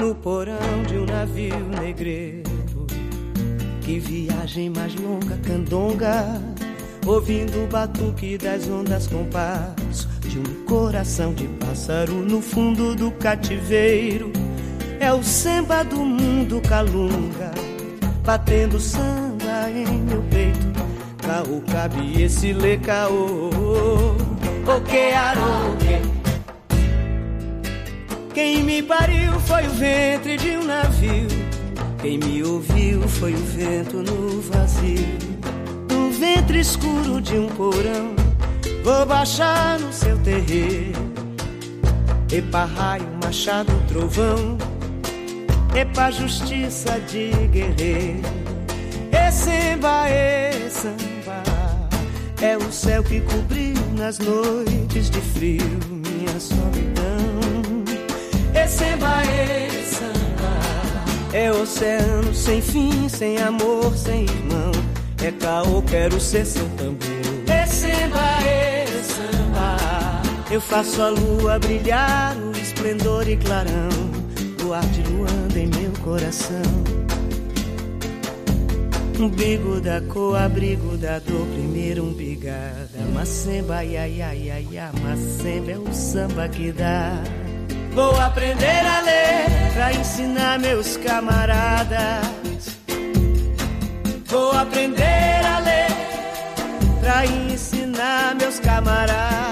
[0.00, 2.50] no porão de um navio negreiro.
[3.82, 6.40] Que viagem mais longa candonga,
[7.06, 13.10] ouvindo o batuque das ondas com passo de um coração de pássaro no fundo do
[13.12, 14.32] cativeiro.
[14.98, 17.50] É o samba do mundo calunga,
[18.24, 19.31] batendo samba
[19.70, 20.72] em meu peito.
[21.18, 26.02] Caô, cabe esse lê caô, o que aroque.
[28.34, 31.28] Quem me pariu foi o ventre de um navio.
[32.00, 35.06] Quem me ouviu foi o vento no vazio.
[35.86, 38.16] Do ventre escuro de um porão,
[38.82, 41.12] vou baixar no seu terreiro.
[42.32, 44.56] Epa, raio, machado, trovão.
[45.74, 48.41] Epa, justiça de guerreiro.
[49.12, 51.42] E samba, e samba.
[52.40, 57.84] É o céu que cobriu nas noites de frio minha solidão.
[58.54, 60.52] E samba, e samba.
[61.32, 64.72] É oceano sem fim, sem amor, sem irmão.
[65.22, 66.98] É caô, quero ser seu tambor.
[67.46, 70.22] E samba, e samba.
[70.50, 73.88] Eu faço a lua brilhar, o esplendor e clarão.
[74.62, 76.62] Luar de luanda em meu coração.
[79.20, 82.98] Umbigo da cor, abrigo da dor, primeiro umbigada.
[83.14, 87.22] Macemba, ia, ia, ia, ia, macemba é o samba que dá.
[87.94, 92.26] Vou aprender a ler pra ensinar meus camaradas.
[94.26, 95.88] Vou aprender a ler
[97.00, 99.51] pra ensinar meus camaradas.